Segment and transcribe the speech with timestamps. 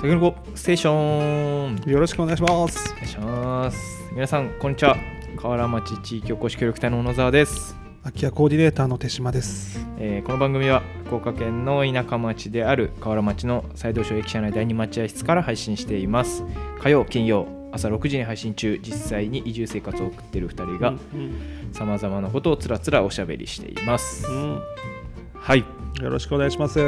[0.00, 1.92] タケノコステーション。
[1.92, 2.90] よろしくお願いします。
[2.90, 4.10] お願いします。
[4.12, 4.96] 皆さんこんにちは。
[5.36, 9.86] 河原町地域おこし協力隊の小野沢です、空き家コーディネーターの手島です。
[9.98, 16.44] えーこの番組は福岡県の田舎町である河原町の西道省駅舎内第二待合室から配信しています。
[16.80, 18.80] 火曜金曜朝6時に配信中。
[18.82, 24.62] 実際に移住生活を送っている2人がうんさまざまなことをつらつらおしゃべりしています、うん。
[25.34, 25.64] はい。
[26.00, 26.78] よろしくお願いします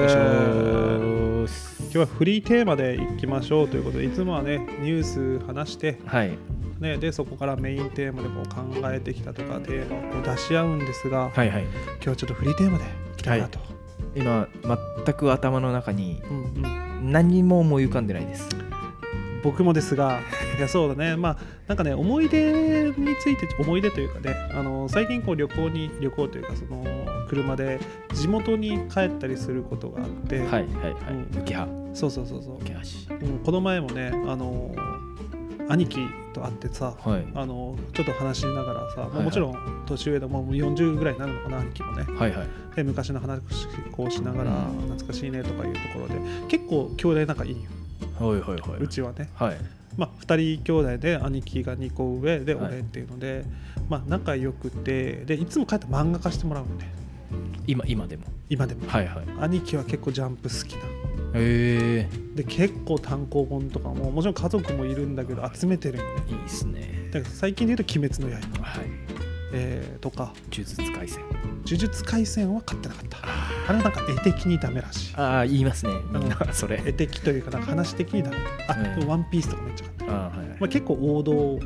[1.93, 6.33] 日はフリーテーマでいきましょうということでいつもはねニュース話して、はい。
[6.81, 8.49] ね、でそこからメインテーマでこう
[8.83, 11.63] 考えてきたとかテーマを出し合うんですが、はいはい。
[11.63, 13.61] 今日はちょっとフリーテーマでいきたいなと、
[14.17, 14.49] 今
[15.05, 16.67] 全く頭の中にうんう
[17.05, 18.49] ん、何も思い浮かんでないです。
[19.45, 20.21] 僕もですが
[20.57, 21.17] いやそうだね。
[21.17, 26.85] まあなんかね思い出について思い出というかねあの最近こう旅行に旅行というかその
[27.29, 27.79] 車で
[28.13, 30.67] 地元に帰ったりすることがあって、はいはいはい。
[31.13, 32.59] うんそうそうそうそう。
[32.59, 34.75] うんこの前もねあの
[35.69, 36.01] 兄貴
[36.33, 37.25] と会ってさはい。
[37.35, 39.25] あのちょっと話しながらさ、まあはいはい。
[39.25, 42.05] もちろん年上でもう40ぐらいになるのかな兄貴もね。
[42.05, 42.49] はいはい。
[42.77, 43.43] で昔の話
[43.93, 44.81] こうしながらうん。
[44.91, 46.15] 懐かしいねとかいうところで
[46.49, 47.71] 結構兄弟仲いいよ。
[48.19, 49.31] はいはいはうちはね。
[49.35, 49.57] はい。
[49.97, 52.73] まあ、2人兄弟で兄貴が2個上ではい。
[52.73, 53.45] 俺っていうので、
[53.91, 56.93] まあ、仲良くてでいつも帰って漫画化してもらうのね。
[57.67, 58.25] 今今でも。
[58.49, 58.89] 今でも。
[58.89, 59.25] はいはい。
[59.41, 66.11] 兄貴は結構ジャンプ好きなへえで結構単行本とかももちろん家族もいるんだけど集めてるよね。
[66.29, 67.09] いいですね。
[67.13, 68.63] だから最近で言うと「鬼滅の刃。
[68.63, 68.87] はい」
[69.55, 70.33] えーとか。
[70.51, 71.23] 呪術廻戦
[71.65, 73.19] 「呪術廻戦」は買ってなかった。
[73.69, 75.15] あれはなんか絵的にダメらしい。
[75.17, 75.93] ああ言いますね。
[76.13, 76.83] みんなそれ。
[76.85, 78.37] 絵的というかなんか話的にダメ。
[78.69, 79.09] あ、うん。
[79.09, 80.49] ワンピースとかめっちゃ買ってる、あーはい。
[80.61, 81.61] まあ、結構王道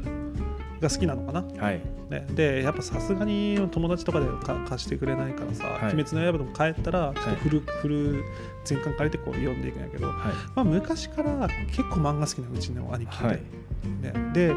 [0.81, 1.45] が好きなのかな。
[1.63, 1.81] はい。
[2.11, 5.95] ね、でやっぱさすがに友達とかでか貸してくれないからさ「はい。
[5.95, 8.25] 鬼滅の刃」でも帰ったらちょっとフル,、フル
[8.65, 10.15] 全巻借りてこう読んでいくんやけど、はい。
[10.55, 13.42] まあ、昔から結構漫画好きなうちの兄貴で,、はい。
[14.03, 14.55] ね、で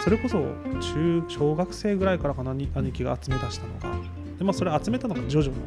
[0.00, 0.38] それこそ
[0.80, 3.98] 中小学生ぐらいからかなに兄貴が集め出したのが。
[4.38, 5.58] で、まあ、それ集めたのがジョジョの。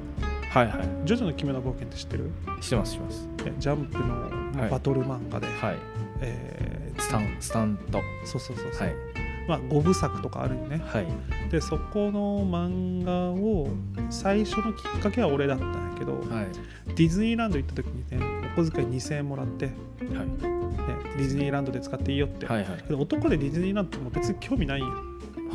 [0.50, 2.32] はいはい「ジョジョの奇妙な冒険」って知ってる？
[2.62, 3.28] してますしてます。
[3.44, 4.70] ねジャンプのはい。
[4.72, 5.76] バトル漫画で、はい。
[6.22, 8.00] えースタンスタント。
[8.24, 8.96] そうそうそうそう、はい
[9.48, 10.82] まあ、5部作とかあるよね。
[10.86, 11.08] はい。
[11.52, 13.70] でそこの漫画を
[14.10, 16.48] 最初のきっかけは俺だったんやけど、はい。
[16.96, 18.26] ディズニーランド行った時にね
[18.58, 19.74] お小遣い2000円もらって、ね、
[20.18, 20.28] はい。
[21.18, 22.94] ディズニーランドで使っていいよって、はいはい。
[22.94, 24.86] 男でディズニーランドも別に興味ないん。
[24.86, 24.92] よ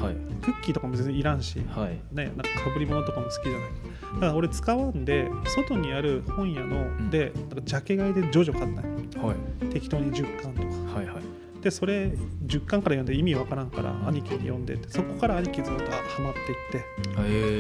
[0.01, 0.15] はい。
[0.43, 1.99] クッキーとかも別にいらんし、はい。
[2.15, 3.71] ね、なんかかぶり物とかも好きじゃない。
[4.15, 7.11] だから俺使わんで外にある本屋の、ん。
[7.11, 8.85] でなんかジャケ買いでジョジョ買ったん
[9.23, 9.67] よはい。
[9.67, 10.99] 適当に10巻とか。
[10.99, 11.23] はいはい
[11.63, 12.07] でそれ
[12.47, 16.83] 10巻から読んで意味わからんから兄貴に読んでってそこから兄貴ずっとハマっていってへ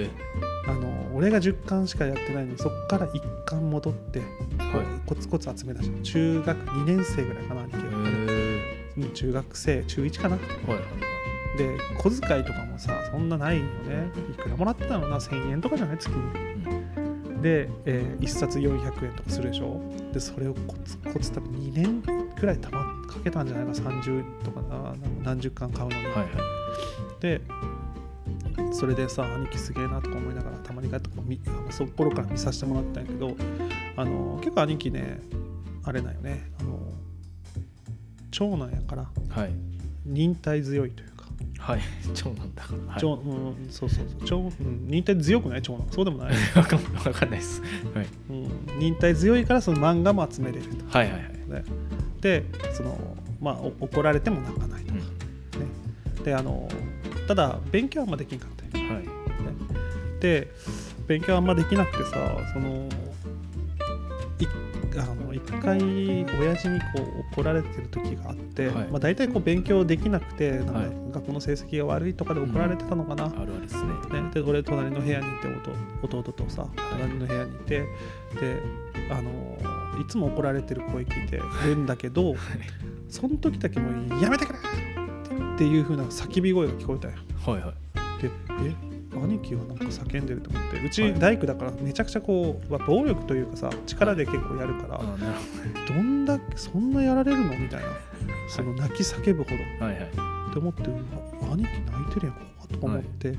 [0.04, 0.10] え。
[0.66, 4.28] あの俺が10巻しかやってないのにそこから1巻戻って、はい。
[5.06, 7.86] コツコツ集めたし中学2年生ぐらいかな兄貴が、へ
[8.98, 10.36] うん中学生中1かな。
[10.36, 11.58] えはいはい。
[11.58, 14.10] で小遣いとかもさそんなないよね。
[14.32, 15.98] いくらもらってたのな？1000円とかじゃない？
[15.98, 17.42] 月に。
[17.42, 19.80] で、え1冊400円とかするでしょ？
[20.12, 22.02] でそれをコツコツ多分2年
[22.38, 26.28] くらいたまかけたんじゃないか30とかな何十巻買うのに、はいはい。
[27.20, 27.40] で
[28.72, 31.10] それでさ兄貴すげえなとか思いながらたまに帰って
[31.70, 33.36] そこ頃から見させてもらったんやけど
[33.96, 35.20] あの結構兄貴ね
[35.84, 36.78] あれだよねあの
[38.30, 39.50] 長男やからはい。
[40.06, 41.26] 忍耐強いというか、
[41.58, 41.80] はい。
[42.14, 42.92] 長男だから。
[42.92, 43.00] はい。
[43.00, 44.26] 長うん、そうそうそう。
[44.26, 45.62] 長、うん、忍耐強くない？
[45.62, 45.86] 長男。
[45.90, 47.62] そうでもない、 わかんわかんないです。
[47.94, 48.06] はい。
[48.30, 51.32] うん、忍耐強いからその漫画も集めれると、はいはいはい。
[51.50, 51.64] ね、
[52.20, 52.98] でその
[53.40, 55.02] まあお怒られても泣かないとか、ね、
[56.24, 56.68] であの
[57.26, 58.84] ただ勉強はあんまできんかったよ。
[58.94, 59.04] はい。
[60.20, 60.48] で
[61.06, 62.88] 勉強あんまできなくてさその
[64.38, 64.46] い
[64.98, 68.88] あの一回親父にこう怒られてる時があって、はい。
[68.88, 71.00] まあ、大体こう勉強できなくてなんかはい。
[71.10, 73.90] 学校の成績が悪いとかで怒られてたのかな、あるあるですね。
[74.20, 75.48] ね、で俺隣の部屋にいて
[76.02, 78.62] 弟弟とさ隣の部屋にいてで
[79.10, 81.36] あのいつも怒られてる声聞いて
[81.66, 82.34] るんだけど
[83.08, 84.58] その時だけもう「やめてくれ!」
[85.54, 87.14] っていう風な叫び声が聞こえたよ。
[87.44, 87.72] はいは
[88.18, 88.22] い。
[88.22, 88.30] で
[88.64, 88.74] え
[89.12, 91.14] 兄貴がなんか叫んでると思ってうちはい。
[91.18, 95.34] 大工だからめちゃくちゃこうまあ暴力というかさ力で結構やるから、あなる
[95.88, 97.86] ほどんだけそんなやられるのみたいな？
[98.48, 99.56] その泣き叫ぶほど。
[99.80, 100.04] どはいはい。
[100.04, 100.82] って思って
[101.52, 103.34] 兄貴泣いてるやん怖っとか思って、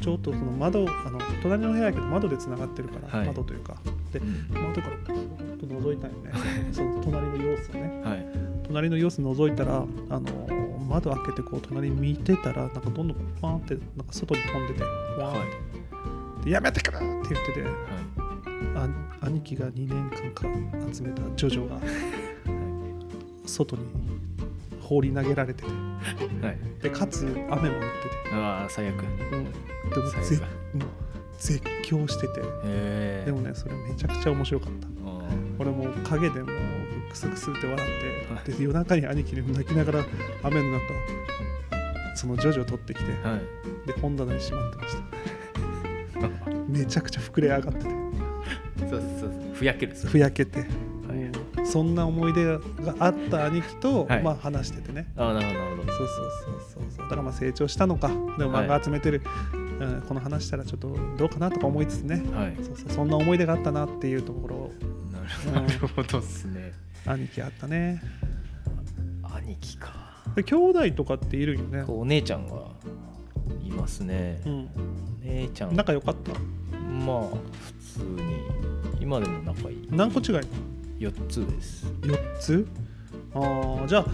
[0.00, 3.26] ちょっとその窓あの隣の部屋やけど窓でつながってるから、はい。
[3.26, 4.46] 窓というかでうん。
[4.50, 6.32] 窓からと覗いたんよね。
[6.72, 8.02] その隣の様子をね。
[8.04, 8.26] はい。
[8.64, 17.62] 隣の様子覗いたらあの窓開けてこう隣見てたらなんかどんどんパーンってなんか外に飛んでてわーって、でやめてくれって言ってて。
[17.62, 17.72] はい。
[18.74, 18.88] あ
[19.20, 20.46] 兄貴が2年間か
[20.92, 21.76] 集めたジョジョが
[23.46, 23.82] 外に
[24.80, 25.70] 放り投げられてて。
[25.70, 26.58] はい。
[26.82, 27.68] でかつ雨も降って
[28.32, 29.02] ああ最悪。
[29.02, 29.44] て、うん、
[29.90, 30.24] でも最悪。
[30.24, 30.36] ぜ
[30.74, 31.01] もう
[31.42, 32.40] 絶叫してて。
[33.24, 34.88] でもねそれめちゃくちゃ面白かった。
[35.58, 36.48] 俺もう陰でもう
[37.10, 37.76] クスクスって笑
[38.38, 40.04] って、で夜中に兄貴に泣きながら
[40.44, 40.84] 雨の中
[42.14, 43.86] そのジョジョ取ってきてはい。
[43.86, 46.52] で本棚にしまってました。
[46.68, 47.84] めちゃくちゃ膨れ上がってて。
[47.84, 49.32] そうそうそう。
[49.54, 49.94] ふやける。
[49.94, 50.60] ふやけて。
[50.60, 51.66] はい。
[51.66, 52.60] そんな思い出が
[53.00, 54.22] あった兄貴と、はい。
[54.22, 55.12] まあ話しててね。
[55.16, 56.30] ああなるほどそうそう
[56.60, 58.08] そうそうだからまあ成長したのか。
[58.08, 59.22] でも漫画集めてる、
[59.84, 62.22] うん、この話したらちょっとどうかなとか思いつつね。
[62.32, 62.56] はい。
[62.62, 64.56] そうそうそんな思い出があったなっていうところ。
[64.56, 64.72] を
[65.52, 66.72] なるほどっすね。
[67.06, 68.02] 兄貴あったね。
[69.22, 70.22] 兄貴か。
[70.34, 71.84] で兄弟とかっているよね。
[71.88, 72.54] お姉ちゃんが
[73.64, 74.40] いますね。
[74.46, 74.52] うん。
[74.52, 74.68] お
[75.24, 75.76] 姉ちゃん。
[75.76, 76.32] 仲良かった？
[76.88, 78.22] まあ普通に。
[79.00, 79.88] 今でも仲いい。
[79.90, 80.26] 何個違い
[81.00, 81.86] ？4つです。
[82.02, 82.66] 4つ？
[83.34, 84.06] あーじゃあ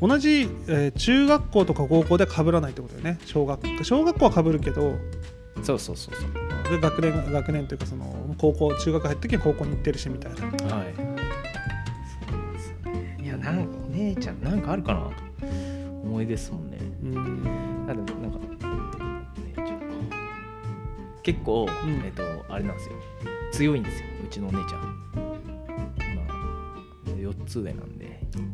[0.00, 3.18] 同じ、えー中学校とか高校で被らないってことだよね。
[3.26, 4.96] 小学小学校は被るけど。
[5.62, 6.30] そうそうそうそう。
[6.70, 10.46] で学年学年というかその高校中学入った時に高校に行ってるしみたいな。
[10.74, 10.94] はい。
[10.96, 11.06] そう
[12.52, 13.18] ですね。
[13.22, 15.10] いやなんかお姉ちゃんなんかあるかな？
[16.02, 16.78] 思い出ですもんね。
[17.02, 17.86] うん。
[17.86, 18.16] なんかお
[19.46, 19.78] 姉ちゃん。
[19.78, 20.16] か
[21.22, 22.02] 結構、うん。
[22.04, 22.94] えっとあれなんですよ。
[23.52, 24.06] 強いんですよ。
[24.24, 24.80] うちのお姉ちゃん。
[25.14, 28.01] まあ4つ上なんで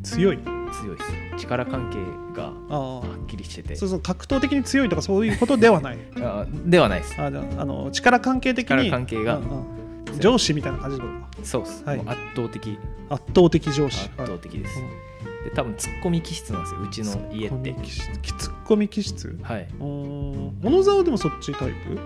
[0.02, 0.38] 強い。
[0.82, 1.98] 強いです力関係
[2.38, 3.74] があはっきりしてて。
[3.74, 5.98] あそうそう格闘的に強いとかそういうことではない。
[6.20, 7.20] あではないです。
[7.20, 8.76] あじゃああの力関係的に。
[8.76, 9.38] 力関係が。
[9.38, 9.78] うんうん
[10.20, 11.44] 上司みたいな感じのことか。
[11.44, 12.00] そうです、はい。
[12.00, 12.78] 圧倒的。
[13.10, 14.10] 圧倒的上司。
[14.16, 15.44] 圧倒的です、はい。
[15.44, 16.80] で多分ツッコミ気質なんですよ。
[16.80, 17.74] うちの家って。
[17.84, 19.38] ツッコミ気質。
[19.42, 19.68] はい。
[19.78, 21.98] うん小野沢でもそっちタイプ？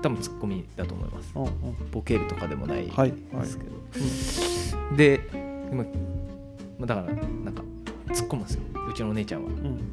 [0.00, 1.32] 多分ツッコミだと思います。
[1.34, 1.50] うんうん。
[1.90, 5.20] ボケるとかでもないはいですけど、で
[5.70, 5.84] 今
[6.78, 7.62] まあだからなんか
[8.08, 8.62] 突っ込むんですよ。
[8.88, 9.48] うちのお姉ちゃんは。
[9.50, 9.90] うん。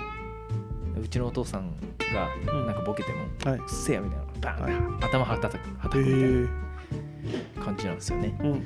[1.02, 1.72] うちのお父さん
[2.14, 2.66] がうん。
[2.68, 3.20] なんかボケても
[3.50, 3.60] 「はい。
[3.60, 4.26] うっせえや」みたいな。
[4.42, 5.04] バーン、はい。
[5.04, 6.20] 頭はたたくはたくへみたい
[7.56, 8.38] えな感じなんですよね。
[8.42, 8.52] うん。
[8.52, 8.62] ほん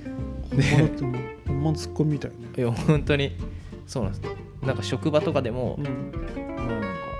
[0.57, 1.13] まだってもう
[1.47, 2.37] ほんまのツッコミみたいね。
[2.57, 3.35] いや本当に
[3.87, 4.35] そうなんです
[4.65, 5.83] なんか職場とかでも、うん。
[5.83, 6.17] なんか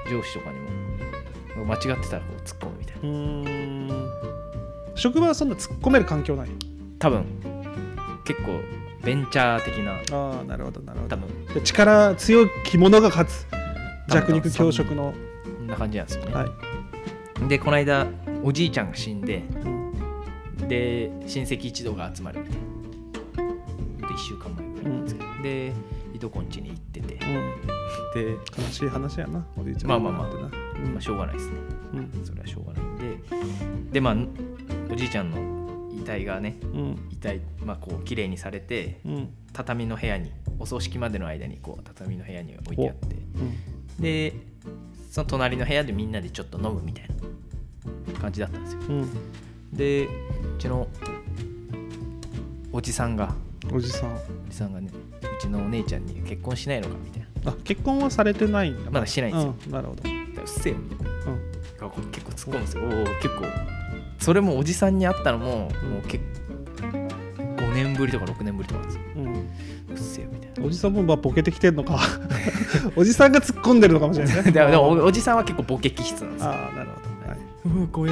[0.10, 0.60] 上司とかに
[1.58, 3.02] も間違ってたらこう突っ込むみたいな。
[3.02, 4.10] うーん。
[4.96, 6.50] 職場はそんな突っ込める環境ない？
[7.00, 7.26] 多分。
[8.24, 8.60] 結構
[9.06, 9.94] ベンチャー的な。
[10.12, 11.46] ああなるほどなるほ多分。
[11.54, 13.46] で力強き者が勝つ。
[14.10, 15.14] 弱肉強食の。
[15.44, 16.46] こんな感じなんですよね、は
[17.46, 18.06] い、でこの間
[18.44, 20.68] おじいちゃんが死んでうん。
[20.68, 22.42] で親戚一同が集まる。
[22.42, 25.74] みたいなで1週間前ぐらいなんですけど、で
[26.14, 27.16] いとこん家に行ってて。
[28.14, 30.28] で、うん、悲しい話やなおじいちゃんまあまあまあ。
[30.94, 31.58] まあ、しょうがないですね。
[31.94, 32.26] うん。
[32.26, 32.84] それはしょうがない。
[32.84, 33.18] んで
[33.94, 34.16] でまあ
[34.92, 35.65] おじいちゃんの遺
[36.06, 37.10] 体がねうん。
[37.12, 39.30] 遺体まあこう綺麗にされてうん。
[39.52, 43.16] 畳の部屋にお葬式までの間にこう畳の部屋に置いてあって。
[43.16, 44.00] う。
[44.00, 44.02] ん。
[44.02, 44.34] で
[45.12, 47.16] その隣の部屋でみんなでちょっと飲むみたいな。
[48.20, 48.80] 感じだったんですよ。
[48.90, 49.10] うん。
[49.74, 50.10] でう
[50.58, 50.88] ちの
[52.72, 53.36] おじさんが
[53.72, 54.14] おじさん。
[54.14, 54.18] お
[54.50, 54.90] じさんがね
[55.22, 57.52] うちのお姉ちゃんに結婚しないのかみたいな。
[57.52, 58.92] あ結婚はされてないんだ。
[58.92, 59.56] まだしてないんですよ。
[59.66, 61.12] うん、なるほど、うっせえよみたいな。
[62.12, 62.84] 結構突っ込むんですよ。
[62.84, 63.46] おお結構
[64.26, 66.24] それもおじさんに会ったのももう結
[66.82, 69.04] 構5年ぶりとか6年ぶりとかなんですよ。
[69.18, 70.66] うん、うっせえよみたいな。
[70.66, 72.00] おじさんもまあボケてきてんのか。
[72.98, 74.50] おじさんが突っ込んでるのかもしれないね。
[74.52, 76.50] でもでもおおじさんは結構ボケ気質なんですよ。
[76.50, 77.40] ああなるほど、はい、
[77.78, 78.12] うわ怖え。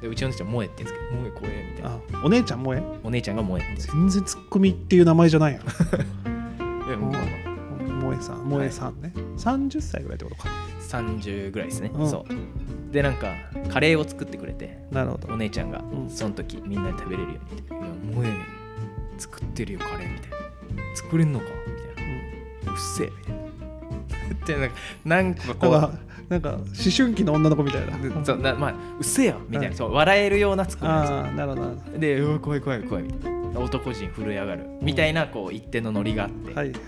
[0.00, 1.90] でうちのお姉ちゃん萌えって言うんですけど萌え怖えみたいな。
[1.90, 2.82] あお姉ちゃん萌え？
[3.04, 5.60] お姉ちゃんが萌えって全然ツッコミっていう名前じゃないやん。
[5.60, 5.68] よ
[6.88, 10.48] いやもうまあまあ萌えさん萌えさんね、30歳ぐらいってことか。
[10.88, 12.08] 30ぐらいですね、うん。
[12.08, 12.92] そう。
[12.92, 13.26] でなんか
[13.70, 15.32] カレーを作ってくれてなるほど。
[15.32, 16.10] お姉ちゃんが、うん。
[16.10, 17.60] その時みんなで食べれるように。
[17.60, 18.32] って「いや萌え
[19.18, 20.36] 作ってるよカレー」みたいな
[20.94, 22.06] 「作れんのか?」みたい
[22.66, 23.44] な「うっせえ」みたいな。
[24.34, 26.64] ってなんかなんかこうなんか思
[26.96, 28.24] 春期の女の子みたいな。
[28.24, 31.56] そうなまあうっせえよみたいな、はいそう笑えるようなツッコミなんですなるほ
[31.92, 31.98] ど。
[31.98, 33.60] でうわ怖い怖い怖いみたいな。
[33.60, 34.66] 男陣震え上がる。
[34.82, 36.72] みたいなこう一定のノリがあって、どはい。
[36.72, 36.78] で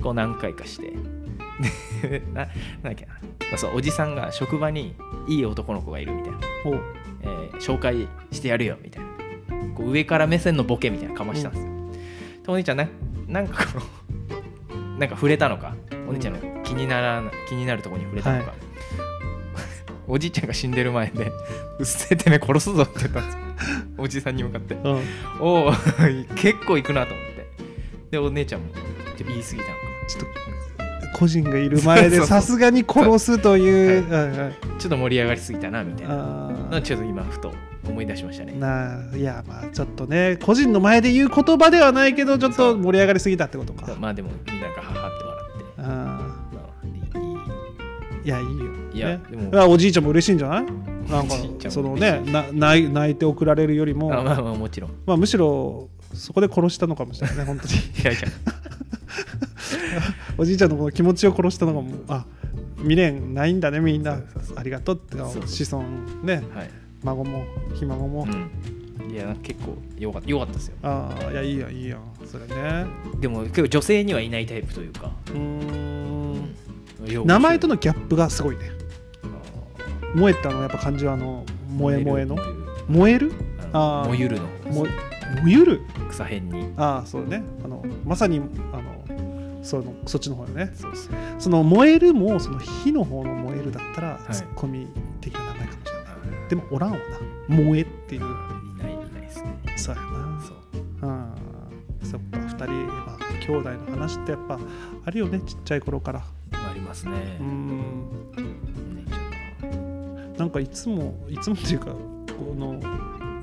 [0.00, 0.88] こう何回かして。
[0.90, 0.96] で
[2.34, 2.48] ななん
[2.82, 3.58] だっけな。
[3.58, 4.96] そうおじさんが職場に
[5.28, 6.38] いい男の子がいるみたいな、
[7.22, 9.10] えー紹介してやるよみたいな。
[9.74, 11.70] こう上から目線のボケみたいなかましたんですよ、
[12.46, 12.88] でお姉ちゃんな
[13.28, 15.74] なんかこのなんか触れたのか？
[16.08, 18.58] お姉ちゃんの気にならな気になるところに触れたのか、はい。
[20.06, 21.32] おじいちゃんが死んでる前で
[21.78, 23.40] 「うっせえてめえ殺すぞ」って言ったんですよ。
[23.98, 24.74] おじさんに向かって。
[24.74, 25.02] うん。
[25.40, 25.72] おお
[26.36, 27.46] 結構行くなと思って。
[28.10, 29.74] でお姉ちゃんもちょっと言い過ぎたのか
[30.08, 30.43] ちょっと
[31.14, 34.10] 個人がいる前で さすがに殺すという。
[34.12, 34.30] はい。
[34.30, 36.50] はいちょっと盛り上がりすぎたなみたいな。
[36.82, 37.52] ちょっと今ふと
[37.88, 38.52] 思い出しましたね。
[38.54, 43.94] ーなあいやまあちょっとね個人の前で言う言葉ではないけどちょっと盛り上がりすぎたってことか。
[43.98, 45.34] まあでもみんながハハって笑
[46.20, 46.24] っ
[48.24, 48.54] いやいいよ。
[48.92, 49.70] いやねでも。
[49.70, 50.64] おじいちゃんも嬉しいんじゃない？
[51.10, 51.34] なんか
[51.70, 54.12] そのねな泣い泣いて送られるよりも。
[54.12, 54.90] あまあまあもちろん。
[54.90, 57.74] いまあ、むしろそこで殺したのかもしれないね本当に。
[58.04, 58.20] やいや
[60.36, 62.26] おじいちゃんのこの気持ちを殺したのがもうあ
[62.78, 64.18] 未練ないんだねみんな。
[64.56, 65.84] ありがとうって子孫
[66.22, 66.42] ね。
[66.54, 66.70] はい
[67.04, 70.54] 孫もひ孫も、うん、いや結構よかったよかった。
[70.54, 72.86] ですよああいやいいやいいやそれね。
[73.20, 75.12] でも結構女性にはいないタイプというか。
[75.28, 76.54] うーん。
[77.06, 78.70] よ名前とのギャップがすごいね。
[79.22, 79.28] あ
[80.14, 82.36] 萌えってあのやっぱ漢字はあのー萌え萌えの。
[82.88, 83.32] 燃える。
[83.74, 84.08] あのあー。
[84.08, 84.46] 燃ゆるの。
[84.72, 84.86] も
[85.42, 85.80] 燃ゆる？
[86.08, 86.72] 草辺に。
[86.78, 87.42] ああそうね。
[87.62, 88.40] あのまさに
[89.64, 90.70] そのそっちの方よね。
[90.74, 94.32] そうそうその燃えるもその火の方の燃えるだったら、い。
[94.32, 94.86] ツッコミ
[95.20, 96.02] 的な名前かもしれない。
[96.44, 96.98] あでもおらんわ
[97.48, 97.56] な。
[97.56, 98.22] 燃えっていう。
[98.22, 99.58] ーいないいないですね。
[99.76, 100.42] そうやな。
[100.42, 101.08] そう。
[101.08, 101.34] うん
[102.02, 104.60] そっか2人、まあ、兄弟の話ってやっぱ
[105.06, 106.20] あるよねちっちゃい頃から。
[106.20, 107.38] ありますね。
[107.40, 108.04] うん。
[110.36, 112.78] なんかいつもいつもっていうかこの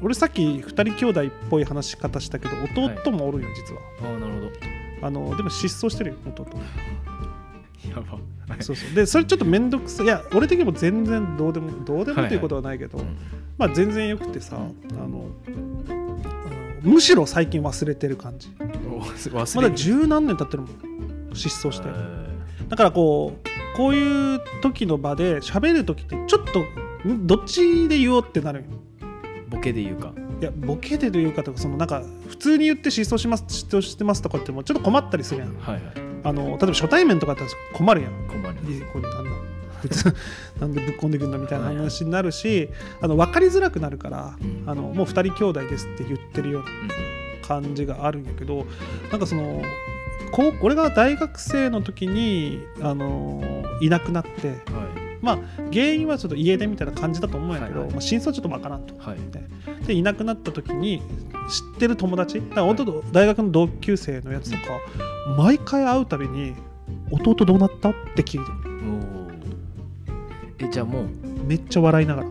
[0.04, 3.82] 俺さっき2人兄弟っぽい話し方したけど弟もおるんよ実は。
[4.04, 4.71] ああなるほど
[5.02, 6.48] あのでも失踪してるよ弟
[7.90, 8.20] やば。
[8.60, 8.94] そうそう。
[8.94, 10.06] でそれちょっと面倒くさい。
[10.06, 13.18] いや俺的にも全然どうでもどうでもということはないけど、うん。
[13.58, 14.98] まあ全然よくてさ、うん。
[14.98, 15.72] あのうん
[16.84, 18.50] むしろ最近忘れてる感じ。
[19.56, 21.36] まだ十何年経ってるもん。
[21.36, 21.88] 失踪して。
[21.90, 22.32] え
[22.70, 28.64] だからこうこういう時の場で喋る時ってちょっとんどっちで言おうってなる
[29.50, 35.56] ボケで言うかいやボケでというかとかそのなんか普通に言って失踪します失踪してますとかってもちょっと困ったりするやん。
[35.60, 35.84] はいはい。
[36.24, 38.12] あの例えば初対面とかだったら困るやん。
[38.28, 38.72] 困ります。
[38.72, 39.30] いやこれなんだ？
[39.30, 39.38] こ
[39.86, 40.16] いつ
[40.60, 42.70] なんでぶっこんでくんだみたいな話になるし
[43.02, 44.64] あの分かりづらくなるから、うん。
[44.66, 48.66] あのもう2人兄弟ですって言ってるような感じがあるんやけど
[49.12, 49.62] なんかその
[50.32, 53.44] こう俺が大学生の時にあの
[53.82, 54.88] いなくなってうんは
[55.22, 55.40] まあ
[55.72, 57.92] 原因はちょっと家出みたいな感じだと思うんやけど、はいはい。
[57.94, 58.96] まあ、真相はちょっとわからんと。
[58.96, 59.18] いはい。
[59.86, 61.02] でいなくなった時に
[61.50, 64.64] 知ってる友達だから弟大学の同級生のやつとか
[65.38, 66.54] 毎回会うたびに
[67.12, 68.72] 「弟どうなった?」って聞いてくる。
[70.60, 71.06] えじゃあもう？
[71.48, 72.30] めっちゃ笑いながら。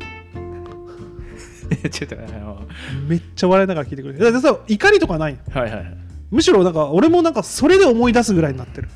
[1.90, 2.62] ちょっとあの
[3.06, 4.18] めっちゃ笑いながら聞いてくる。
[4.18, 5.38] だからさ怒りとかない。
[5.52, 5.97] はいはいはい。
[6.30, 8.88] むしろなんか俺もなんかそれで思い出すぐらいになってる、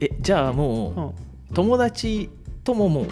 [0.00, 1.14] えじゃあうも
[1.50, 2.30] ん、う友達
[2.64, 3.06] とももう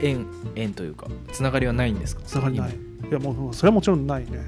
[0.00, 2.22] 縁縁というかつながりはないんですか？
[2.24, 2.70] つながりない。
[2.70, 4.40] いやもうそれはもちろんないね。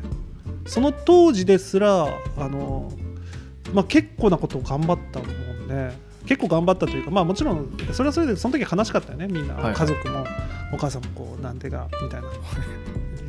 [0.66, 2.06] その当時ですら
[2.37, 2.92] あの、
[3.75, 5.92] まあ、結構なことを頑張ったもんね。
[6.26, 9.26] 結構頑張ったというかまあもちろんそれはそれでその時悲しかったよね。
[9.26, 9.75] みんな、はいはい。
[9.75, 10.25] 家族も
[10.73, 12.28] お母さんもこうなんでがみたいな。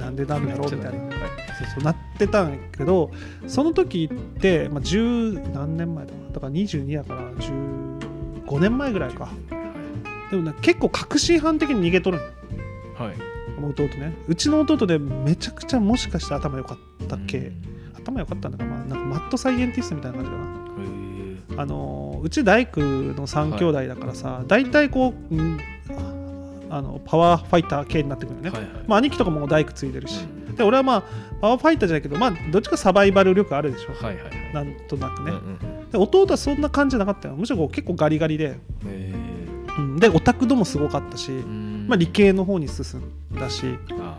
[0.05, 0.71] なんでなんだろう？
[0.75, 0.99] みたいな。
[0.99, 1.11] はい。
[1.59, 3.11] そうそうなってたんやけど
[3.47, 9.29] その時って、まあ、10何年前だだから22やから15年前ぐらいか
[10.33, 12.27] でもね結構確信犯的に逃げとるんよ。
[12.95, 13.07] はい。
[13.09, 13.17] はい
[13.63, 14.13] 弟ね。
[14.27, 17.61] うちの弟でめちゃくちゃもしかして頭良かったっけ、うん。
[17.95, 20.37] 頭良かったんだか,、まあ、なんかマッドサイエンティストみたいな感じか
[21.55, 21.61] な。
[21.61, 25.59] あのうち大工の3兄弟だからさ、大体こう、うん
[26.69, 28.71] あのパワーファイター系になってくるよね、はいはい。
[28.87, 30.55] まあ、兄貴とかも大工ついでるし、うん。
[30.55, 31.03] で俺はまあ
[31.39, 34.53] パワーファイターじゃないけどまあどっちかサバイバル力あるでしょ、はいはいはい。
[34.53, 37.35] なんとなくね、うんうんで弟はそんな感じじゃなかったよ。
[37.35, 38.57] むしろこう結構ガリガリで、へ
[39.77, 39.97] うん。
[39.97, 44.17] でオタク度もすごかったし、まあ、理系の方に進んだしあ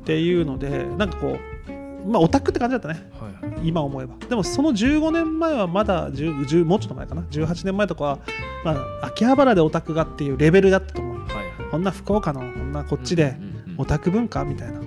[0.00, 3.10] っていうのでなんかこうまあオタクって感じだったね。
[3.20, 3.68] ーはいはい。
[3.68, 4.14] 今思えば。
[4.28, 8.18] でもその15年前はまだ 10, 10もうちょっと前かな？18年前とかは、
[8.64, 11.16] まあ、秋葉原でオタクがっていうレベルだったと思う。
[11.16, 11.70] よはいはい。
[11.70, 13.36] こんな福岡のこんなこっちで
[13.76, 14.80] オタク文化みたいな。
[14.80, 14.82] っ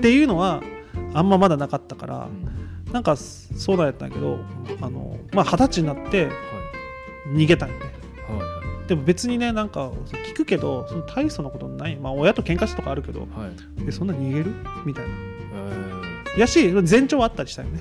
[0.00, 0.62] ていうのは
[1.14, 2.28] あんままだなかったから
[2.86, 2.92] うん。
[2.92, 4.38] なんかそうなんやったんやけど
[4.82, 6.34] あのまあ二十歳になってはい。
[7.32, 7.99] 逃げたんよね
[8.90, 9.92] でも別にねなんか
[10.26, 11.94] 聞くけどその大層なことない。
[11.94, 13.28] まあ親と喧嘩したとかあるけどはい。
[13.86, 14.52] えそんな逃げる？
[14.84, 15.10] みたいな。
[16.36, 17.80] えやし前兆はあったりしたよね。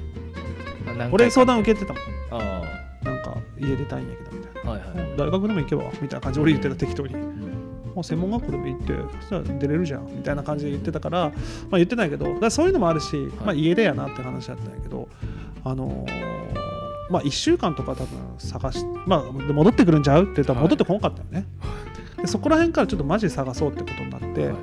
[1.12, 2.04] 俺相談受けてたもん。
[2.44, 2.62] あ
[3.04, 4.72] なんか家出たいんやけどみたいな。
[4.72, 5.18] あはいはい。
[5.18, 7.22] 大学でも行けばみたいな感じで俺言ってた適当に、うん。
[7.96, 11.32] もう専門学校でも行ってそしたら出れるじゃんみたいな感じで言ってたから、ま
[11.72, 15.10] あ、言ってないけどだそういうのもあるし、まあ、家出やなって話だったんやけど
[15.64, 16.39] あのー
[17.10, 20.24] まあ1週間とか多分探しまあで戻ってくるんちゃう？
[20.24, 20.70] って言ったらはい。
[20.70, 21.46] 戻ってこなかったよね、
[22.18, 24.56] でそこら辺からちょっとマジで探そうってことになって、はい。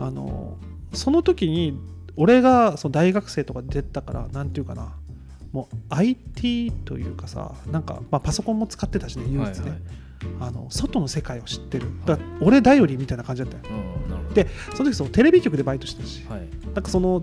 [0.00, 1.78] あのーその時に
[2.16, 4.94] 俺がその大学生とか出たからなんていうかな。
[5.52, 9.70] もう IT というかさなんか、まあ、パソコンも使ってたしね唯一ね、はい。
[9.70, 9.80] はい
[10.40, 11.86] あの外の世界を知ってる。
[12.04, 13.74] だ俺頼りみたいな感じだったよ。
[13.74, 14.34] うんなるほど。
[14.34, 16.24] でその時そのテレビ局でバイトしてたし。
[16.28, 16.48] はい。
[16.74, 17.22] なんかその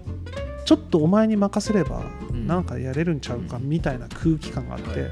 [0.65, 2.47] ちょっとお前に任せればうん。
[2.47, 5.09] なんかやれるんちゃうかみたいな空気感があってはい。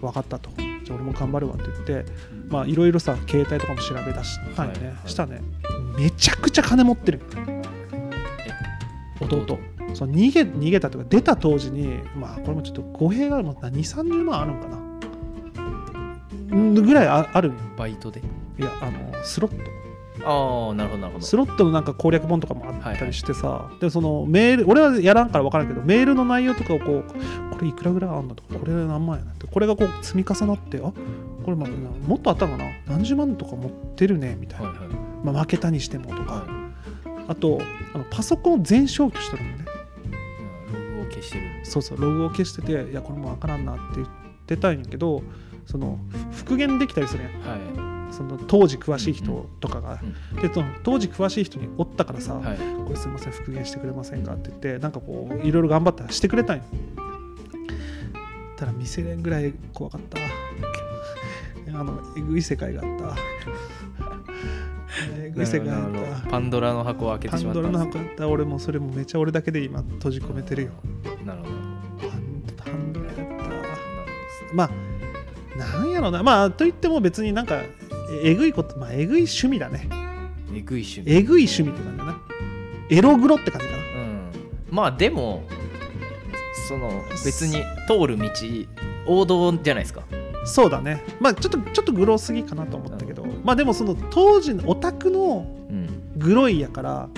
[0.00, 0.50] 分かったと。
[0.84, 2.12] じゃあ俺も頑張るわって言って
[2.48, 5.42] まあいろいろさ携帯とかも調べ出したんよね、したらね。
[5.98, 7.20] めちゃくちゃ金持ってる。
[9.20, 9.58] 弟。
[9.94, 13.44] そう逃げ逃げたというか出た当時にまあこれもちょっと語弊がある。
[13.46, 14.76] もんな2 3 0万あるんかな。
[16.52, 17.52] うんぐらいあある。
[17.76, 18.20] バイトで？
[18.20, 19.56] いやあのスロット
[20.28, 21.24] ああなるほどなるほど。
[21.24, 27.04] スロットのなんか攻略本とかもあったりしてさ、でそのメール俺はやらんから分からんけどメールの内容とかをこう
[27.52, 30.94] これいくらぐらいあんだとかこれ何万やなってこれがこう積み重なってあこ
[31.46, 31.68] れまあ
[32.08, 32.64] もっとあったかな？
[32.88, 34.36] 何十万とか持ってるね？
[34.40, 34.88] みたいな、はいはい。
[35.22, 36.66] まあ、負けたにしてもとか、は
[37.28, 37.60] あと
[37.94, 39.64] あのパソコンを全消去してるのね。
[40.72, 41.44] ログを消してる。
[41.64, 44.08] そうそうログを消してていやこれもう分からんなって言っ
[44.46, 45.22] てたんやけど
[45.66, 45.98] その
[46.32, 47.32] ふ復元できたりするやん。
[47.42, 50.00] はその当時詳しい人とかが、
[50.36, 52.58] うでその当時詳しい人におったからさ、いはい。
[52.84, 56.62] これすみません復元してくれませんかって言ってなんかこういろいろ頑張ったらしてくれたんよ。
[58.56, 60.18] ただ見せれんぐらい怖かった。
[61.78, 63.16] あのえぐい世界があった。
[65.18, 66.28] えぐい世界があった。
[66.30, 68.28] パンドラの箱を開けパてしまったンドラの箱あった。
[68.28, 70.70] 俺もそれもめちゃ俺だけで今閉じ込めてるよ。
[71.24, 71.52] なるほど。
[72.56, 74.54] パンドラやった。
[74.54, 74.70] まあ
[75.58, 76.22] なんやろな。
[76.22, 77.62] まあといっても別になんか
[78.10, 79.88] ええぐいことまあえぐい趣味だね。
[80.54, 81.12] えぐい趣味。
[81.12, 82.18] えぐい趣味って感じだな。
[82.88, 83.78] エログロって感じかな。
[83.78, 84.30] うん。
[84.70, 85.42] まあでも
[86.68, 88.28] その別に通る道
[89.06, 90.02] 王道じゃないですか。
[90.44, 91.02] そうだね。
[91.20, 95.86] まあちょっとちょっとグロすぎかなと思ったけど、まあでもその当時のオタクのうん。
[96.16, 97.08] グロいやから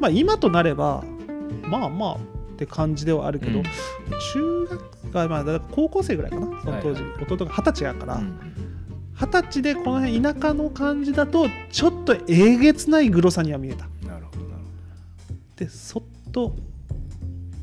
[0.00, 1.04] まあ今となれば
[1.62, 2.18] まあまあっ
[2.56, 3.64] て感じではあるけど、うん。
[4.32, 6.46] 中学あまあだから高校生ぐらいかな。
[6.62, 8.40] その当時、はい弟が二十歳やからうん
[9.20, 13.86] 二十歳でこの辺田舎の感じだとちょっとえげつないグロさには見えた。
[14.06, 14.62] なるほどなる
[15.56, 16.54] でそっと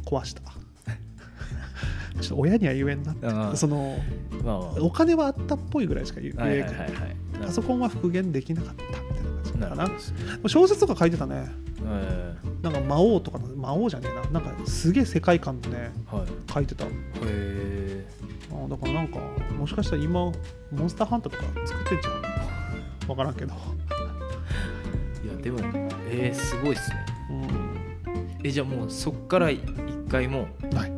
[0.05, 0.41] 壊した。
[2.19, 3.57] ちょっと親には言えんなって。
[3.57, 3.97] その
[4.43, 6.89] まあまお金はあったっぽいぐらいしか言えあはいはいはいはい。
[7.41, 10.39] パソコンは復元できなかったみたいな感じかな。
[10.43, 11.47] な小説とか書いてたね。
[11.85, 14.41] えなんか魔王とかの魔王じゃねえな。
[14.41, 16.27] なんかすげえ世界観でねーはい。
[16.53, 16.83] 書いてた。
[16.83, 18.05] あへ
[18.67, 19.19] だからなんか
[19.57, 20.33] もしかしたら今モ
[20.85, 23.07] ンスターハンターとか作ってんじゃん。
[23.07, 23.53] 分からんけど。
[25.23, 25.59] えいやでも
[26.09, 27.05] えー、すごいっすね。
[27.29, 27.47] うん。
[28.43, 29.61] えじゃあもうそっから一
[30.09, 30.91] 回もない。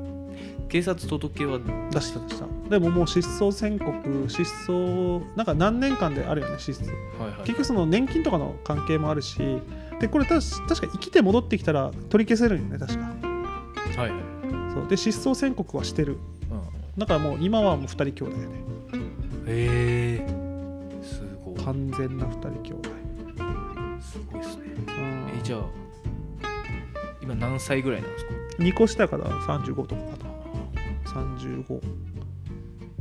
[0.69, 1.59] 警察届けは？
[1.91, 2.45] 出した出した。
[2.69, 3.93] でももう失踪宣告
[4.27, 6.87] 失踪なんか何年間であるよね失踪。
[7.21, 7.39] はいはい。
[7.39, 9.39] 結局その年金とかの関係もあるし
[10.01, 13.05] でこれたし確か生きて戻ってきたら取り消せるんよね確か。
[13.97, 14.87] はいはい、そう。
[14.89, 16.13] で失踪宣告はしてる。
[16.13, 16.19] うん、
[16.97, 18.55] だからもう今はもう2人兄弟やね
[19.47, 20.27] へえ
[21.03, 21.55] すごい。
[21.63, 22.89] 完全な2人兄弟、
[24.01, 24.63] すごいっすね。
[24.87, 25.29] うん。
[25.37, 25.61] えじゃあ
[27.21, 31.21] 今何歳ぐらいなんですか？2個下から35とかかな。
[31.23, 31.65] 35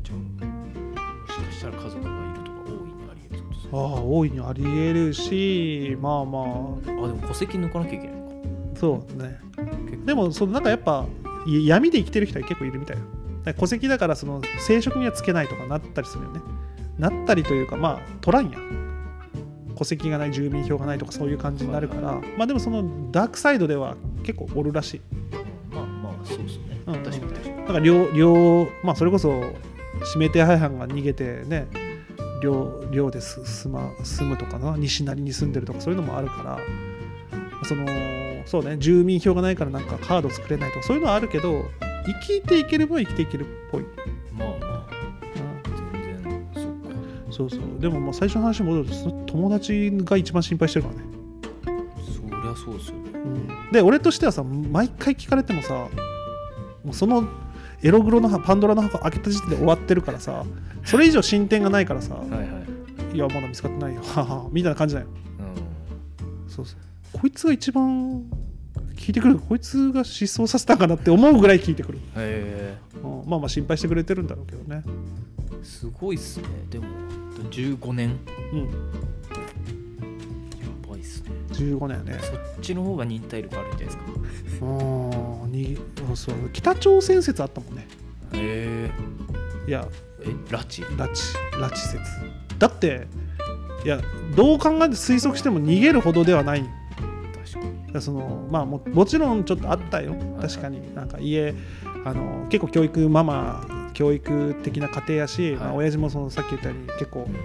[0.02, 6.44] じゃあもしかしたら家族がいるとか大いにありえるってことですねああ大いにありえるしまあまあ。
[6.86, 8.32] でも戸籍抜かなきゃいけないのか。
[8.74, 9.40] あそうね。
[10.04, 11.06] でもそのなんかやっぱ
[11.46, 13.15] い闇で生きてる人は結構いるみたいよだから
[13.54, 16.40] 戸籍だからその生殖にはつけないとかなったりするよね。
[16.98, 18.58] なったりというかまあ取らんや
[19.76, 25.00] 戸籍がない住民票がないとかそういう感じになるから、まあでもそのダークサイドでは結構おるらしい。
[25.70, 27.56] まあまあそうですね、うん確かに確かに。
[27.58, 29.28] だから両両まあそれこそ
[30.14, 31.66] 指名手配犯が逃げてね
[32.42, 36.58] 寮寮です住ま住むとかな西成に住んでるとかそういうのもあるから。
[37.64, 37.86] その
[38.44, 41.64] そうね住民票がないからなんかカード作れないとかそういうのはあるけど
[42.06, 43.88] 生きていければ生きていけるっぽい、うん
[44.38, 44.86] まあまあ
[45.92, 47.32] 全然そっか。
[47.32, 47.60] そうそう。
[47.80, 51.02] でもまあ最初の話に戻ると友達が一番心配してるからね、
[52.04, 53.10] そりゃそうですよね。
[53.14, 53.18] う
[53.68, 55.74] ん、で俺としてはさ毎回聞かれてもさ
[56.84, 57.28] もうその
[57.82, 60.44] エログロのパンドラの箱開けた時点で終わってるからさ
[60.84, 62.38] それ以上進展がないからさ、はいは
[63.12, 63.16] い。
[63.16, 64.02] いやまだ見つかってないよ。
[64.52, 65.06] みたいな感じだよ。
[66.46, 66.78] うそうそう。
[67.18, 68.24] こいつが一番
[68.96, 73.22] 聞いてくるこいつが失踪させたかなって思うぐらい聞いてくる、んへうん。
[73.26, 74.82] まあまあ心配してくれてるんだろうけどね。
[75.60, 76.48] えすごいっすね。
[76.70, 76.86] でも
[77.50, 78.18] 15年。
[78.52, 78.60] うん。
[78.60, 78.66] や
[80.88, 81.30] ばいっすね。
[81.52, 82.18] 15年ね。
[82.20, 84.66] そっちの方が忍耐力あるんじゃないですか。
[84.66, 85.52] うん。
[85.52, 85.78] に
[86.12, 87.86] あそう北朝鮮説あったもんね。
[88.32, 88.90] へ
[89.68, 89.86] いや。
[90.20, 90.84] ええ拉致？
[90.96, 91.36] 拉致。
[91.60, 92.00] 拉致説。
[92.58, 93.06] だって
[93.84, 94.00] いや
[94.34, 96.64] どう考えて推測しても逃げるほどではない
[98.00, 100.12] そのまあももちろんちょっとあったよ。
[100.12, 100.94] はい確かに。
[100.94, 101.54] なんか家
[102.04, 107.36] あの結構教育ママ教育的な家庭やし、まあ、はい親父もそのさっき言ったように結構うん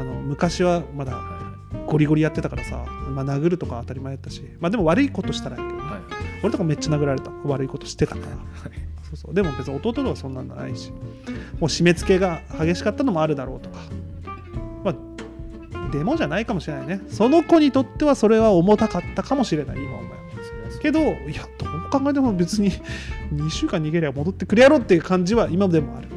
[0.00, 1.54] あの昔はまだは
[1.86, 6.00] ゴリゴリやってたからさ、まあ、殴るとか当たり前やったし、まあ、でも悪いことしたらやけど、いはい。
[6.42, 7.30] 俺とかめっちゃ殴られた。
[7.44, 8.26] 悪いことしてたから、
[9.02, 9.34] そうそう。
[9.34, 10.96] でも別に弟とはそんなのないしも
[11.62, 13.76] う締め付けが激しかったのもあるだろうとか。
[13.76, 14.13] まあ
[15.98, 17.00] でもじゃないかもしれないね。
[17.08, 19.78] その子にとってはそれは重たかったかもしれない。
[19.78, 20.24] 今思えば。
[20.84, 21.04] けどい
[21.34, 22.70] やどう考えても別に
[23.32, 26.14] 2週間逃げりゃ戻ってくれやろっていう感じは今でもある、え。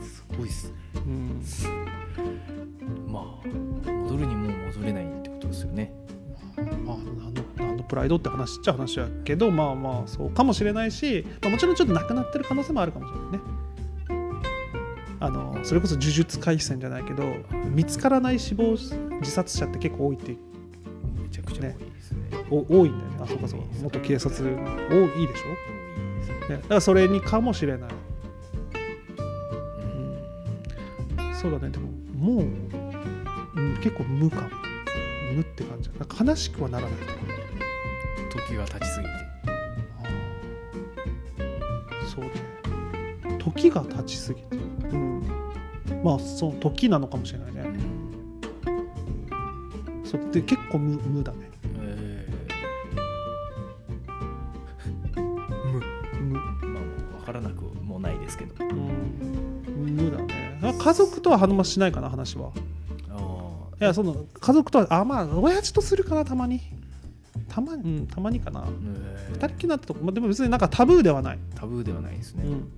[0.00, 0.72] ーすごいっすね。
[1.06, 1.42] うん、
[3.12, 3.24] まあ
[3.86, 5.92] 戻るにも戻れないってことですよね。
[6.56, 13.40] まあ何の何のプライドって話っちゃ話やけどまあまあそうかもしれないし、まあ、もちろんちょっとなくなってる可能性もあるかもしれないね
[15.20, 17.24] あのそれこそ呪術廻戦じゃないけど
[17.70, 20.36] 見つからない死亡自殺者って結構多いって
[21.20, 22.30] めちゃくちゃ多いですね。
[22.50, 23.18] お多いんだよね。
[23.22, 23.66] あそうかそうか。
[23.82, 25.54] 元警察多いでしょ、多いですね。
[26.48, 27.90] ね、だからそれにかもしれない。
[31.18, 31.34] うん。
[31.34, 31.70] そうだね。
[31.70, 32.46] でももう、
[33.56, 34.48] うん、結構無か
[35.34, 36.98] 無って感じなんか悲しくはならない。
[38.30, 39.12] 時が経ちすぎて。
[42.14, 42.30] そうね。
[43.38, 44.56] 時が経ちすぎて。
[44.56, 44.67] うん
[46.02, 47.64] まあその時なのかもしれないね。
[50.04, 51.50] そうで結構無無だね。
[51.80, 52.28] え
[55.16, 55.20] 無。
[55.20, 56.82] ーまあ
[57.18, 58.64] 分からなくもないですけど。
[58.64, 59.96] うん。
[59.96, 60.58] 無だね。
[60.62, 62.52] あ家族とは話しないかな話は。
[63.10, 63.18] あ
[63.80, 66.60] いやその家族とはあまあ親父とするかなたまに。
[67.48, 68.64] たま,、うん、たまにかな。
[69.32, 72.70] 二人きりになったとこ、まあ、でも別になんかタブーではない、タブーではないですね、うん、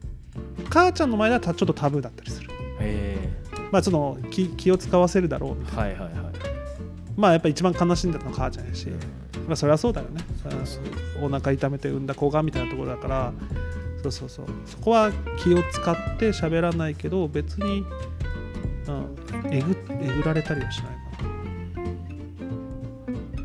[0.68, 2.50] 母ちゃんの前ではたちょっとタブーだったりする。
[2.80, 3.09] え
[3.70, 5.54] まあその気気を使わせるだろう。
[5.54, 6.32] みたいなーはいはいはい、
[7.16, 9.46] まあやっぱ一番悲しんだのは母ちゃんやし、うん。
[9.46, 10.22] まあそれはそうだよね。
[11.22, 13.32] お腹痛めて産んだ子がみたいなところだから。
[14.02, 14.46] そうそうそう。
[14.66, 17.84] そこは気を使って喋らないけど別に、
[18.88, 19.16] うん、
[19.50, 21.22] えぐえぐられたりはしないか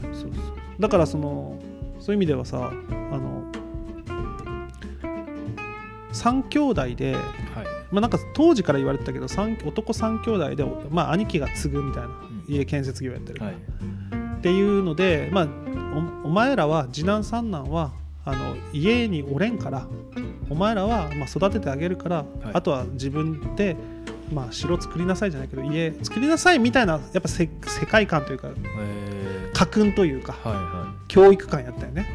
[0.08, 0.14] な。
[0.14, 0.32] そうそう。
[0.80, 1.60] だからその
[2.00, 2.74] そういう意味ではさあ
[3.18, 3.52] の
[6.14, 7.45] 3兄弟で、はい
[7.96, 12.44] まあ、なんか当時から言われてたけど三男3兄弟で、まあ、兄貴が継ぐみたいなうん。
[12.48, 13.54] 家建設業やってる、はい。
[13.54, 15.48] っていうので、まあ、
[16.24, 17.94] おお前らは次男三男は
[18.26, 19.88] あの家におれんから
[20.50, 23.78] お前らは、まあ、育ててあげるから、あとは自分で、
[24.32, 32.06] まあ、城作りなさいじゃないけど家作りなさいみたいなやっぱせ世界観というかえ家訓というかー、はいは教育観やったよね。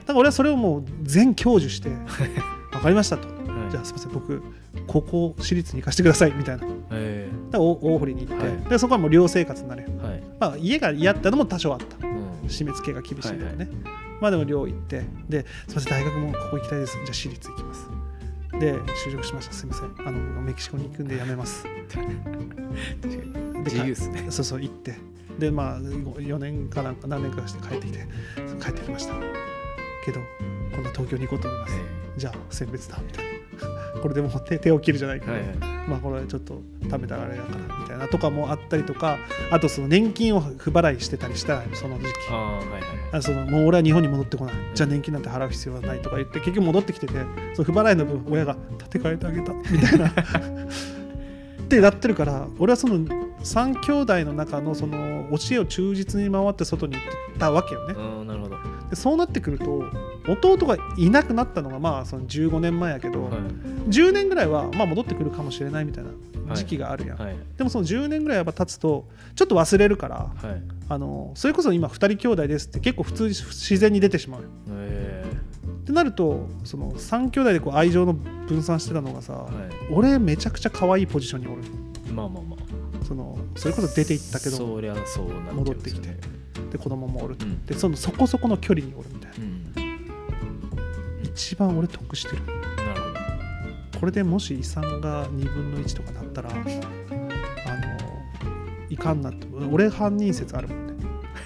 [0.00, 1.90] だから俺はそれをもう全享受して
[2.72, 3.28] 分かりましたと。
[3.28, 3.70] ーはい。
[3.70, 4.42] じゃあすみません僕
[4.86, 6.66] 高校私立に行かせてくださいみたいな。
[6.92, 8.56] えら大大堀に行って、はい。
[8.70, 9.82] でそこはもう寮生活になる。
[9.82, 10.22] よ、ーはい。
[10.38, 12.06] まあ、家が嫌ってのも多少あった。
[12.06, 12.24] うん。
[12.48, 13.68] 締め付けが厳しいとかね、はいはい。
[14.20, 15.02] まあでも寮行って。
[15.28, 16.92] ですみません大学もここ行きたいです。
[16.92, 17.88] じゃあ私立行きます。
[18.60, 19.52] で就職しました。
[19.52, 20.06] すみません。
[20.06, 21.64] あのメキシコに行くんでやめます。
[21.64, 21.70] で
[23.64, 24.26] 自由ですね。
[24.30, 24.94] そうそう行って。
[25.38, 28.06] でまあ4年かなんか何年かして帰ってきて
[28.60, 29.14] 帰ってきました。
[30.04, 30.20] けど
[30.72, 31.74] 今度は東京に行こうと思います、
[32.18, 32.98] じゃあ選別だ。
[33.04, 33.33] みたいな
[34.04, 35.56] これでもう手手を切るじゃないけど、はいはい。
[35.88, 39.16] まあこれちょっと食べたらあれだからみたいなとかもあったりとか
[39.50, 42.10] あとその年金を不払いしてたりしたらその時期。
[42.30, 44.54] ああはいはいあそのもう俺は日本に戻ってこない。
[44.74, 47.14] じゃあ年金なんて払う必要はないとか言って結局戻ってきてて
[47.54, 49.54] その不払いの分親が立て替えてあげた。
[49.72, 50.08] みたいな。
[50.08, 57.94] ってなってるから俺はその3兄弟の中のその教えを忠実に回って外に行ってたわけよね。
[57.96, 58.56] うんなるほど。
[58.90, 59.82] でそうなってくると
[60.26, 63.32] 弟がいなくなったのがまあその15年前やけど、はい。
[63.88, 67.36] 10年ぐらいはまあ戻ってくるかもしれないみたいな時期があるやん、はい。
[67.56, 70.62] でもその10年ぐらいやっぱ経つとちょっと忘れるからはい。
[70.88, 74.48] あのそれこそ今2人兄弟ですって結構普通に自然に出てしまうよ。
[74.70, 75.24] え。
[75.66, 79.46] ってなるとその3兄弟でこう愛情の分散してたのがさ、
[79.90, 81.62] 俺めちゃくちゃ可愛いポジションにおる。
[81.62, 83.04] いまあまあまあ。
[83.04, 84.66] そのそれこそ出て行ったけど
[85.52, 86.08] 戻ってきて。
[86.72, 87.64] で子供もおるうん。
[87.66, 89.36] でそのそこそこの距離におるみたいな。
[89.38, 89.63] うん
[91.34, 92.42] 一番俺得してる。
[92.46, 92.52] な
[92.94, 93.08] るほ
[93.94, 96.62] どこれでもし遺産が2分の1とかなったらあの
[98.88, 100.94] いかんなって俺犯人説あるもんね。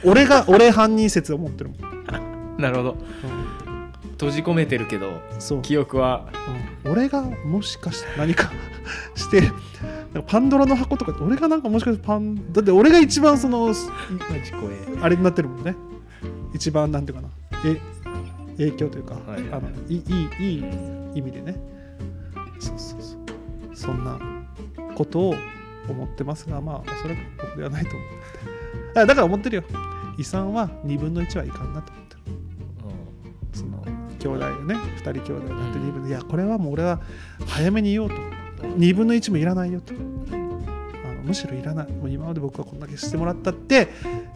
[0.04, 2.90] 俺が 俺犯人説を持ってるもん、なるほど。
[2.92, 3.92] うん。
[4.12, 5.62] 閉じ込めてるけどそう。
[5.62, 6.26] 記憶は。
[6.84, 6.92] うん。
[6.92, 8.50] 俺がもしかして何か
[9.14, 9.50] して
[10.26, 13.72] パンドラの箱とか俺がなんかもしかしてパンだって俺が一番その
[15.00, 15.76] あれになってるもんね。
[16.54, 17.28] 一番なんていうかな。
[17.64, 17.80] え
[18.58, 19.42] 影響というか、はい。
[19.42, 20.64] はいあのいいいいい
[21.14, 21.56] 意味でね。
[22.58, 23.18] そうそうそう。
[23.74, 24.18] そんな
[24.94, 25.34] ことを
[25.88, 28.08] 思ってますがまあおそらく僕ではないと思っ
[28.94, 29.00] て。
[29.00, 29.62] あだから思ってるよ。
[30.18, 32.20] 遺産は2分の1はいかんなと思ってる。
[33.54, 33.84] その
[34.18, 37.00] 兄弟がね2人兄弟になって2分のいやこれはもう俺は
[37.46, 38.16] 早めに言おうと。
[38.60, 39.94] 2分の1もいらないよと。
[39.94, 39.96] あ
[41.14, 41.92] のむしろいらない。
[41.92, 43.88] もう今まで僕はこんだけしてもらったって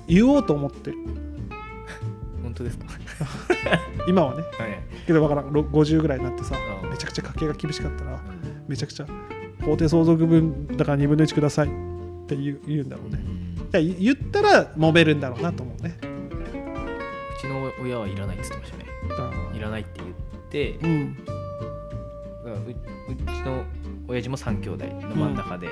[0.07, 0.99] 言おうと思ってる
[2.53, 2.87] 本当ですか？
[4.07, 4.43] 今はね。
[4.43, 4.79] はい。
[5.07, 5.53] けどわからん。
[5.53, 6.91] ろ50ぐらいになってさうん。
[6.91, 8.21] めちゃくちゃ家計が厳しかったらうん
[8.69, 9.07] めちゃくちゃ
[9.65, 11.69] 法定相続分だから2分の1ください。
[11.69, 11.71] っ
[12.27, 13.21] て言う言うんだろうね。
[13.73, 15.97] じゃあ言ったら揉めるんだろうなと思うね。
[16.03, 18.87] うちの親はいらないって言ってましたね。
[19.57, 20.11] いらないって言っ
[20.51, 21.17] てうん。
[22.45, 23.65] ううちの
[24.09, 25.69] 親父も3兄弟の真ん中で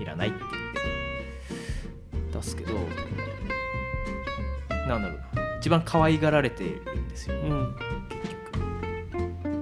[0.00, 2.72] いらないって言って出すけど、
[4.88, 5.18] なんだろう。
[5.18, 5.31] な
[5.62, 7.36] 一番可愛がられてるんですよ。
[7.36, 7.76] うん。
[8.08, 8.34] 結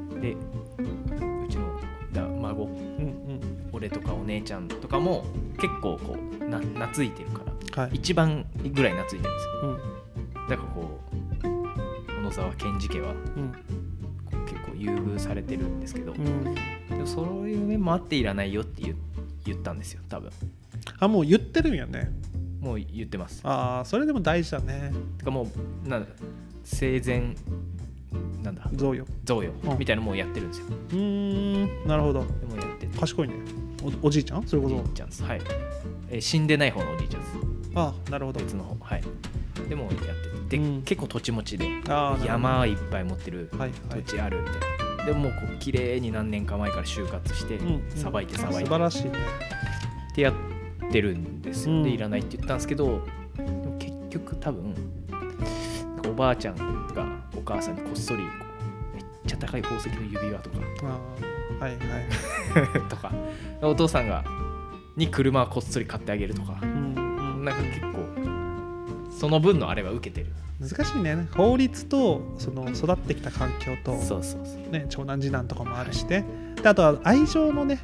[0.08, 0.36] 局でう
[1.46, 1.78] ちの
[2.10, 2.64] だ孫。
[2.64, 2.72] うんう
[3.34, 3.68] ん。
[3.70, 5.26] 俺とかお姉ちゃんとかも
[5.58, 7.42] 結構こうな懐いてるか
[7.76, 7.82] ら。
[7.82, 7.96] はい。
[7.96, 9.78] 一番ぐらい懐いてるんですよ。
[10.38, 10.48] うん。
[10.48, 11.00] だからこ
[11.42, 11.46] う
[12.14, 13.52] 小野沢健二家はうん。
[14.46, 16.54] 結構優遇されてるんですけど、うん。
[16.54, 18.96] でもそういう面もあっていらないよって言
[19.44, 20.30] 言ったんですよ多分。
[20.98, 22.10] あもう言ってるんやね
[22.60, 23.40] もう言ってます。
[23.44, 24.92] ああそれでも大事だね。
[25.18, 25.48] てかも
[25.84, 26.08] うなんだ
[26.62, 27.34] 生前
[28.42, 29.04] なんだ贈与。
[29.24, 29.78] 贈与うん。
[29.78, 30.66] みたいなのもうやってるんですよ。
[30.68, 32.20] うーんなるほど。
[32.20, 32.98] でもうやってて。
[32.98, 33.34] 賢いね。
[34.02, 34.46] おおじいちゃん？
[34.46, 34.76] それこそ。
[34.76, 35.22] おじいちゃんです。
[35.22, 35.40] はい、
[36.10, 37.32] えー死んでない方のおじいちゃんです。
[37.74, 38.40] ああなるほど。
[38.40, 38.76] 別の方。
[38.84, 39.02] はい。
[39.68, 39.96] でもやって
[40.50, 40.58] て。
[40.58, 40.82] で、うん。
[40.82, 41.66] 結構土地持ちで
[42.26, 44.02] 山いっぱい持ってるはいはい。
[44.02, 44.54] 土地あるみたい
[44.98, 48.64] な、でももうこう綺麗に何年か前から就活してうんさばいてさばいて。
[48.64, 49.10] 素晴らしいね。
[50.12, 50.32] ってや
[50.90, 51.82] ってるんですよ、うん。
[51.84, 53.00] でいらないって言ったんですけど
[53.36, 54.74] でも結局多分
[56.08, 56.56] おばあちゃん
[56.88, 58.28] がお母さんにこっそりこ
[58.92, 60.58] うめっちゃ高い宝石の指輪とか。
[61.60, 61.78] はいはい。
[62.88, 63.12] とか
[63.62, 64.24] お父さんが
[64.96, 66.58] に車をこっそり買ってあげるとか。
[66.62, 67.44] うんうん。
[67.44, 67.88] なんか結構
[69.10, 70.32] その分のあれは受けてる。
[70.60, 71.28] 難しいね。
[71.32, 74.70] 法律とその育ってきた環境と、そうそうそう。
[74.70, 76.24] ね、長男次男とかもあるしね。
[76.62, 77.78] であとは愛情のね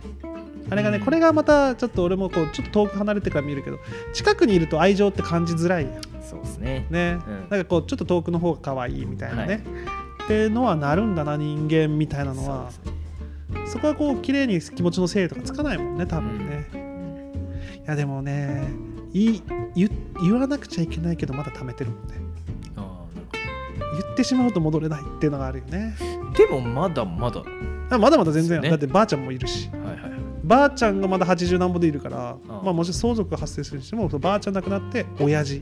[0.69, 3.79] あれがねうんこれがまたちょっと俺もこうちょっと遠く離れてから見るけど
[4.13, 5.87] 近くにいると愛情って感じづらい
[6.27, 6.87] そうですね。
[6.91, 7.49] ね、うん。
[7.51, 9.57] なんかこうちょっと遠くの方が可愛いみたいなね、はい。
[10.25, 12.71] ってのはなるんだな人間みたいなのは。
[12.71, 12.97] そね
[13.67, 17.85] そこはこう綺麗に気持ちの整理とかつかないもんね多分ね、うん。
[17.85, 18.69] いやでもね
[19.13, 19.41] い
[19.75, 22.15] 言言わなくちゃいけないけどまだ貯めてるもんね。
[24.03, 25.95] 言ってしまうと戻れないっていうのがあるよね。
[26.37, 27.41] でもまだまだ。
[27.41, 27.47] は
[27.91, 28.69] あまだまだ全然、ね。
[28.69, 29.67] だってばあちゃんもいるし。
[29.67, 30.16] いはいはい
[30.47, 35.61] ばあちゃんがまだ80何歩でいるからあまあ、もし相続が発生するにしてもそのばあちゃん亡くなって親父。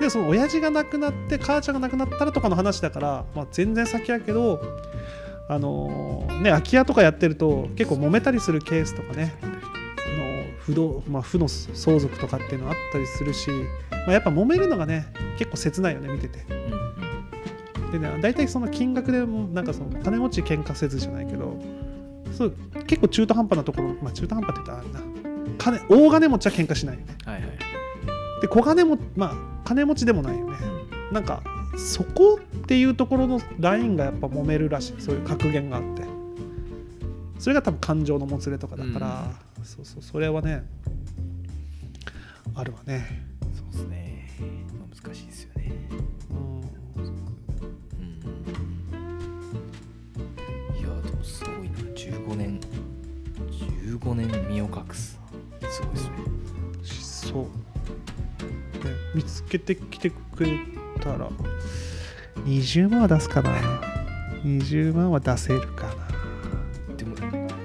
[0.00, 4.60] でその親父が亡くなって母ちゃんが亡くなったらとかの話だから、まあ、全然先やけど
[5.48, 9.34] あのーね空き家とかやってると結構揉めたりするケースとかね。
[9.42, 9.56] あの
[10.60, 13.50] 不動、まあ、負の相続とかっていうのあったりするし、
[13.90, 15.06] まあ、やっぱ揉めるのがね
[15.38, 16.44] 結構切ないよね見てて。
[16.48, 17.90] うんうん。
[17.92, 21.56] でね大体その金額でもなんかその金持ち喧嘩せずじゃないけど
[22.36, 22.54] そう
[22.86, 25.00] 結構中途半端なところ、まあ、中途半端って言ったらあれな
[25.58, 27.16] 金大金持ちは喧嘩しないよね。
[27.24, 27.76] はいはい
[28.40, 30.56] で小金もまあ金持ちでもないよね。
[31.08, 31.14] うん。
[31.14, 31.42] なんか
[31.76, 35.00] そこっていうところのラインがやっぱ揉めるらしい。
[35.00, 36.02] そういう格言があって。
[37.38, 39.30] それが多分感情のもつれとかだから、
[39.62, 40.64] そうそうそれはね
[42.54, 43.24] あるわね。
[43.54, 44.30] そうですね、
[44.78, 45.45] まあ、難しいですよ
[54.06, 55.18] 15年身を隠す。
[55.68, 56.10] すごいですね。
[56.84, 57.48] 失踪、ね、
[59.14, 60.58] 見つけてきてくれ
[61.00, 61.28] たら。
[62.44, 63.50] 20万は出すかな。
[64.44, 65.92] 20万は出せるか
[66.96, 67.16] でも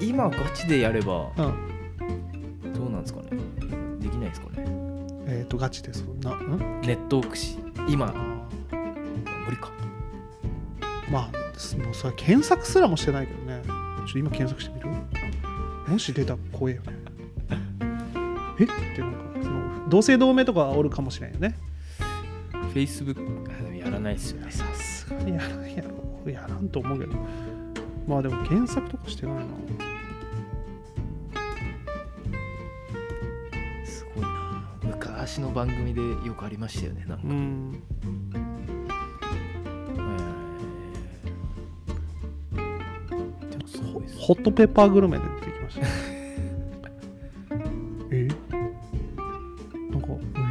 [0.01, 2.73] 今ガチでやればなうん。
[2.73, 3.29] どうなんですかね。
[3.99, 4.65] できないですかね。
[5.27, 6.81] えっ、とガチでそんなうん？
[6.81, 8.07] ネット駆使今。
[8.07, 8.13] あ
[9.45, 9.69] 無理か。
[11.07, 13.61] ーまあすもうそれ検索すらもしてないけどね。
[13.63, 13.73] ちょ
[14.05, 14.89] っと今検索してみる？
[15.91, 16.75] もし出たら怖え？
[16.75, 16.93] よね
[18.59, 21.57] えってなんかその同姓同名とかはおるかもしれんよね。
[22.73, 23.19] Facebook
[23.51, 24.51] あでもやらないですよね。
[24.51, 25.69] さすがにやらん。
[25.69, 27.13] やろやらんと思うけど。
[28.07, 29.43] まあでも検索とかしてないな。
[33.85, 34.73] すごいな。
[34.83, 37.83] 昔の番組でよくありましたよねなんか、うん
[44.23, 45.87] ホットペッパーグルメで出てきました。
[48.11, 48.27] え？
[49.89, 50.41] なんかえ？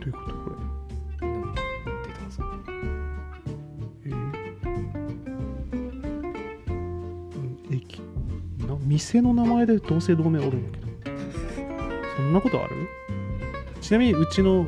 [0.00, 0.56] どういうことこれ？
[1.20, 2.44] 出たんですか
[4.06, 4.08] え？
[4.08, 4.12] う
[7.38, 8.00] ん駅。
[8.66, 10.86] な店の名前で同姓同名おるんやけど。
[12.16, 12.88] そんなことある？
[13.82, 14.66] ちなみにうちの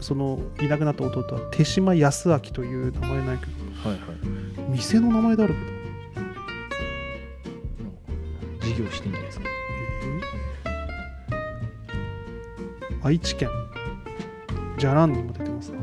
[0.00, 3.52] そのいなくなった弟は手島康明という名前ないけど。
[3.90, 4.41] はいはい
[4.72, 5.60] 店の名前だらけだ
[8.66, 9.44] 事業してんじゃないですか、
[12.90, 13.50] えー、愛知県。
[14.78, 15.78] じゃらんにも出てますな。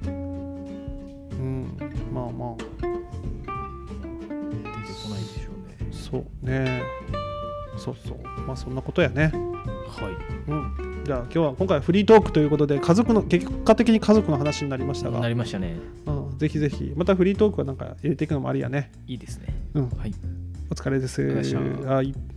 [0.00, 1.76] うん
[2.10, 2.56] まあまあ。
[2.56, 2.72] 出て
[5.02, 5.92] こないでしょうね。
[5.92, 6.82] そうね。
[7.76, 8.18] そうそう。
[8.46, 9.30] まあそんなことやね。
[9.34, 10.50] はい。
[10.50, 11.02] うん。
[11.04, 15.20] じゃあ今日は今回フリートークということで家族の結果的に家族の話になりましたが。
[15.20, 16.13] なりましたね、うん、
[16.44, 16.92] ぜひぜひ。
[16.94, 18.90] またフリートークはなんか入れていくのもありやね。
[19.06, 19.46] いいですね。
[19.74, 19.88] うん。
[19.90, 20.12] はい。
[20.70, 21.22] お疲れです。
[21.86, 22.33] はい